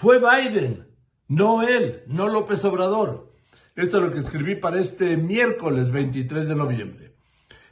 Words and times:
Fue 0.00 0.18
Biden, 0.18 0.86
no 1.28 1.60
él, 1.60 2.04
no 2.06 2.30
López 2.30 2.64
Obrador. 2.64 3.34
Esto 3.76 3.98
es 3.98 4.02
lo 4.02 4.10
que 4.10 4.20
escribí 4.20 4.54
para 4.54 4.80
este 4.80 5.18
miércoles 5.18 5.90
23 5.90 6.48
de 6.48 6.56
noviembre. 6.56 7.12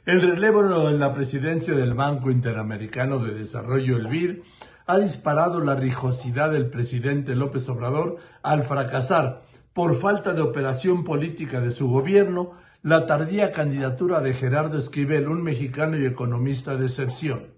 El 0.05 0.21
relevo 0.21 0.89
en 0.89 0.99
la 0.99 1.11
presidencia 1.11 1.73
del 1.73 1.95
Banco 1.95 2.29
Interamericano 2.29 3.17
de 3.17 3.33
Desarrollo, 3.33 3.97
el 3.97 4.05
BID, 4.05 4.41
ha 4.85 4.99
disparado 4.99 5.59
la 5.59 5.73
rijosidad 5.73 6.51
del 6.51 6.69
presidente 6.69 7.35
López 7.35 7.67
Obrador 7.67 8.17
al 8.43 8.63
fracasar, 8.63 9.41
por 9.73 9.99
falta 9.99 10.31
de 10.33 10.41
operación 10.41 11.03
política 11.03 11.59
de 11.59 11.71
su 11.71 11.89
gobierno, 11.89 12.51
la 12.83 13.07
tardía 13.07 13.51
candidatura 13.51 14.19
de 14.19 14.35
Gerardo 14.35 14.77
Esquivel, 14.77 15.29
un 15.29 15.41
mexicano 15.41 15.97
y 15.97 16.05
economista 16.05 16.75
de 16.75 16.85
excepción. 16.85 17.55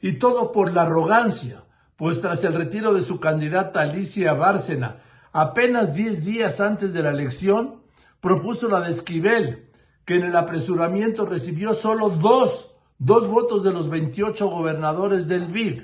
Y 0.00 0.20
todo 0.20 0.52
por 0.52 0.72
la 0.72 0.82
arrogancia, 0.82 1.64
pues 1.98 2.20
tras 2.20 2.44
el 2.44 2.54
retiro 2.54 2.94
de 2.94 3.00
su 3.00 3.18
candidata 3.18 3.80
Alicia 3.80 4.32
Bárcena, 4.32 5.00
apenas 5.32 5.94
10 5.94 6.24
días 6.24 6.60
antes 6.60 6.92
de 6.92 7.02
la 7.02 7.10
elección, 7.10 7.82
propuso 8.20 8.68
la 8.68 8.80
de 8.80 8.92
Esquivel, 8.92 9.68
que 10.04 10.14
en 10.14 10.22
el 10.22 10.36
apresuramiento 10.36 11.26
recibió 11.26 11.74
solo 11.74 12.08
dos, 12.08 12.72
dos 12.98 13.26
votos 13.26 13.64
de 13.64 13.72
los 13.72 13.90
28 13.90 14.46
gobernadores 14.46 15.26
del 15.26 15.48
BID. 15.48 15.82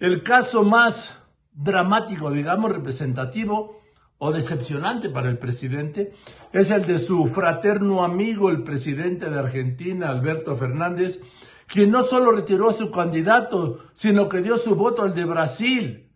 El 0.00 0.24
caso 0.24 0.64
más 0.64 1.16
dramático, 1.52 2.32
digamos, 2.32 2.72
representativo 2.72 3.80
o 4.18 4.32
decepcionante 4.32 5.10
para 5.10 5.30
el 5.30 5.38
presidente 5.38 6.12
es 6.52 6.72
el 6.72 6.86
de 6.86 6.98
su 6.98 7.28
fraterno 7.28 8.02
amigo, 8.02 8.50
el 8.50 8.64
presidente 8.64 9.30
de 9.30 9.38
Argentina, 9.38 10.10
Alberto 10.10 10.56
Fernández, 10.56 11.20
quien 11.70 11.92
no 11.92 12.02
solo 12.02 12.32
retiró 12.32 12.68
a 12.68 12.72
su 12.72 12.90
candidato, 12.90 13.78
sino 13.92 14.28
que 14.28 14.42
dio 14.42 14.58
su 14.58 14.74
voto 14.74 15.02
al 15.02 15.14
de 15.14 15.24
Brasil. 15.24 16.10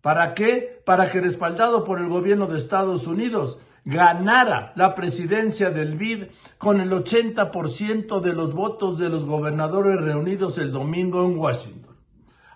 ¿Para 0.00 0.34
qué? 0.34 0.80
Para 0.86 1.10
que 1.10 1.20
respaldado 1.20 1.82
por 1.82 2.00
el 2.00 2.08
gobierno 2.08 2.46
de 2.46 2.58
Estados 2.58 3.08
Unidos 3.08 3.58
ganara 3.84 4.72
la 4.76 4.94
presidencia 4.94 5.70
del 5.70 5.96
BID 5.96 6.26
con 6.58 6.80
el 6.80 6.92
80% 6.92 8.20
de 8.20 8.32
los 8.34 8.54
votos 8.54 8.98
de 8.98 9.08
los 9.08 9.24
gobernadores 9.24 10.00
reunidos 10.00 10.58
el 10.58 10.70
domingo 10.70 11.24
en 11.24 11.36
Washington. 11.36 11.96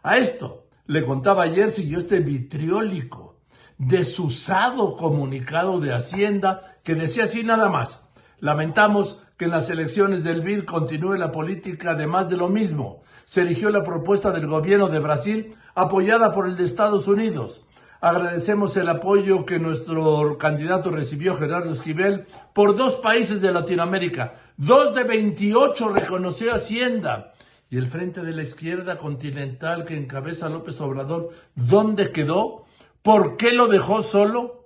A 0.05 0.19
esto, 0.19 0.69
le 0.87 1.03
contaba 1.03 1.43
ayer, 1.43 1.73
siguió 1.73 1.99
este 1.99 2.21
vitriólico, 2.21 3.41
desusado 3.79 4.93
comunicado 4.93 5.81
de 5.81 5.93
Hacienda 5.93 6.77
que 6.85 6.95
decía 6.95 7.25
así 7.25 7.43
nada 7.43 7.69
más. 7.69 8.04
Lamentamos 8.45 9.23
que 9.39 9.47
en 9.47 9.53
las 9.53 9.71
elecciones 9.71 10.23
del 10.23 10.43
BID 10.43 10.65
continúe 10.65 11.15
la 11.15 11.33
política 11.33 11.95
de 11.95 12.07
más 12.07 12.29
de 12.29 12.37
lo 12.37 12.51
mismo. 12.51 13.01
Se 13.25 13.41
eligió 13.41 13.71
la 13.71 13.83
propuesta 13.83 14.33
del 14.33 14.47
gobierno 14.47 14.89
de 14.89 14.99
Brasil 14.99 15.57
apoyada 15.75 16.31
por 16.31 16.47
el 16.47 16.55
de 16.55 16.65
Estados 16.65 17.09
Unidos. 17.09 17.65
Agradecemos 18.03 18.77
el 18.77 18.91
apoyo 18.91 19.47
que 19.47 19.59
nuestro 19.59 20.37
candidato 20.37 20.91
recibió, 20.91 21.35
Gerardo 21.35 21.73
Esquivel, 21.73 22.27
por 22.53 22.77
dos 22.77 22.97
países 22.97 23.41
de 23.41 23.51
Latinoamérica. 23.51 24.35
Dos 24.59 24.95
de 24.95 25.05
28 25.05 25.89
reconoció 25.89 26.55
Hacienda. 26.55 27.33
Y 27.71 27.79
el 27.79 27.87
Frente 27.87 28.21
de 28.21 28.33
la 28.33 28.43
Izquierda 28.43 28.99
Continental 28.99 29.87
que 29.87 29.97
encabeza 29.97 30.51
López 30.51 30.79
Obrador, 30.83 31.31
¿dónde 31.55 32.13
quedó? 32.13 32.67
¿Por 33.01 33.39
qué 33.39 33.53
lo 33.53 33.69
dejó 33.69 34.03
solo? 34.03 34.64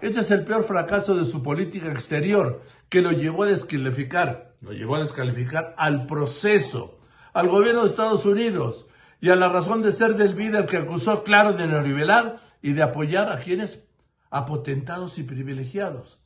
Ese 0.00 0.20
es 0.20 0.30
el 0.30 0.44
peor 0.44 0.62
fracaso 0.62 1.16
de 1.16 1.24
su 1.24 1.42
política 1.42 1.88
exterior, 1.88 2.62
que 2.88 3.02
lo 3.02 3.10
llevó 3.10 3.42
a 3.42 3.48
descalificar, 3.48 4.54
lo 4.60 4.72
llevó 4.72 4.96
a 4.96 5.00
descalificar 5.00 5.74
al 5.76 6.06
proceso, 6.06 7.00
al 7.32 7.48
gobierno 7.48 7.82
de 7.82 7.88
Estados 7.88 8.24
Unidos 8.24 8.86
y 9.20 9.30
a 9.30 9.36
la 9.36 9.48
razón 9.48 9.82
de 9.82 9.92
ser 9.92 10.14
del 10.14 10.36
líder 10.36 10.66
que 10.66 10.76
acusó 10.76 11.24
claro 11.24 11.52
de 11.52 11.66
neoliberal 11.66 12.40
y 12.62 12.72
de 12.72 12.82
apoyar 12.82 13.32
a 13.32 13.40
quienes, 13.40 13.84
a 14.30 14.44
potentados 14.44 15.18
y 15.18 15.24
privilegiados. 15.24 16.20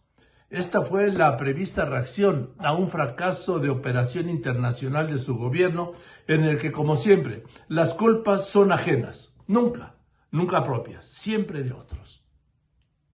Esta 0.50 0.82
fue 0.82 1.10
la 1.10 1.38
prevista 1.38 1.86
reacción 1.86 2.52
a 2.58 2.74
un 2.74 2.90
fracaso 2.90 3.58
de 3.58 3.70
operación 3.70 4.28
internacional 4.28 5.08
de 5.08 5.18
su 5.18 5.38
gobierno 5.38 5.92
en 6.26 6.44
el 6.44 6.58
que, 6.58 6.70
como 6.70 6.96
siempre, 6.96 7.44
las 7.68 7.94
culpas 7.94 8.48
son 8.48 8.70
ajenas, 8.70 9.32
nunca, 9.46 9.94
nunca 10.30 10.62
propias, 10.62 11.06
siempre 11.06 11.62
de 11.62 11.72
otros. 11.72 12.21